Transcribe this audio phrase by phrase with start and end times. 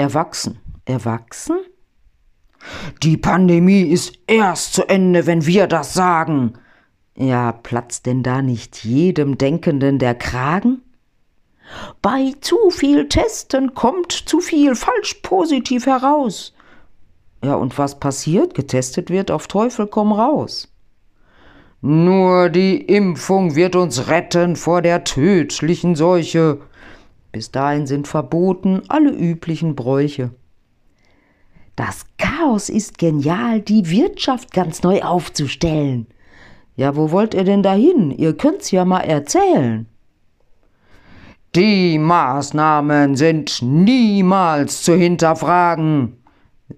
[0.00, 0.58] Erwachsen.
[0.86, 1.58] Erwachsen?
[3.02, 6.54] Die Pandemie ist erst zu Ende, wenn wir das sagen.
[7.14, 10.80] Ja, platzt denn da nicht jedem Denkenden der Kragen?
[12.00, 16.54] Bei zu viel Testen kommt zu viel falsch positiv heraus.
[17.44, 18.54] Ja, und was passiert?
[18.54, 20.72] Getestet wird auf Teufel komm raus.
[21.82, 26.62] Nur die Impfung wird uns retten vor der tödlichen Seuche.
[27.32, 30.30] Bis dahin sind verboten alle üblichen Bräuche.
[31.76, 36.06] Das Chaos ist genial, die Wirtschaft ganz neu aufzustellen.
[36.76, 38.10] Ja, wo wollt ihr denn dahin?
[38.10, 39.86] Ihr könnt's ja mal erzählen.
[41.56, 46.19] Die Maßnahmen sind niemals zu hinterfragen.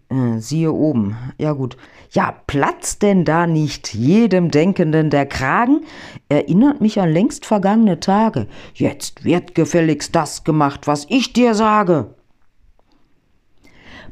[0.08, 1.16] Äh, siehe oben.
[1.38, 1.76] Ja gut.
[2.10, 5.80] Ja, platzt denn da nicht jedem Denkenden der Kragen?
[6.28, 8.46] Erinnert mich an längst vergangene Tage.
[8.74, 12.14] Jetzt wird gefälligst das gemacht, was ich dir sage.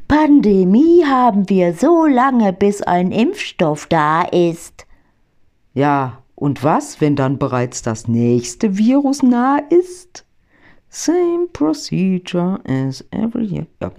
[0.07, 4.85] Pandemie haben wir so lange, bis ein Impfstoff da ist.
[5.73, 10.25] Ja, und was, wenn dann bereits das nächste Virus nah ist?
[10.89, 13.67] Same procedure as every year.
[13.81, 13.91] Ja.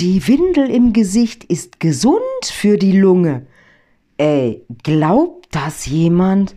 [0.00, 3.44] Die Windel im Gesicht ist gesund für die Lunge.
[4.16, 6.54] Ey, glaubt das jemand?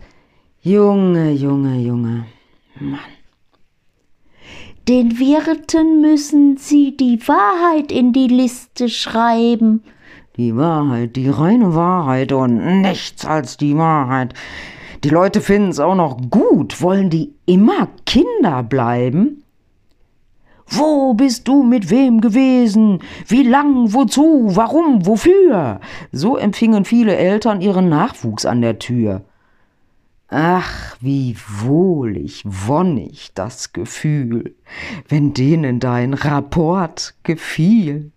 [0.62, 2.24] Junge, Junge, Junge.
[2.80, 3.00] Mann.
[4.88, 9.82] Den Wirten müssen Sie die Wahrheit in die Liste schreiben.
[10.38, 14.32] Die Wahrheit, die reine Wahrheit und nichts als die Wahrheit.
[15.04, 16.80] Die Leute finden es auch noch gut.
[16.80, 19.43] Wollen die immer Kinder bleiben?
[20.66, 23.00] Wo bist du mit wem gewesen?
[23.26, 25.80] Wie lang, wozu, warum, wofür?
[26.10, 29.22] So empfingen viele Eltern ihren Nachwuchs an der Tür.
[30.28, 34.56] Ach, wie wohlig, wonnig das Gefühl,
[35.08, 38.10] wenn denen dein Rapport gefiel.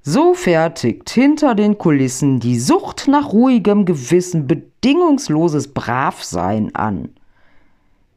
[0.00, 7.10] So fertigt hinter den Kulissen die Sucht nach ruhigem Gewissen bedingungsloses Bravsein an.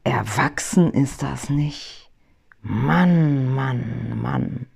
[0.02, 2.05] Erwachsen ist das nicht.
[2.68, 4.66] Mann, Mann, Mann.